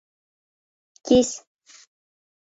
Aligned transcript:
Кис 1.05 1.29